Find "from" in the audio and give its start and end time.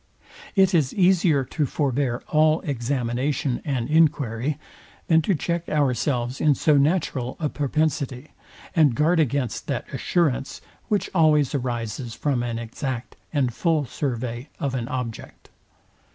12.15-12.41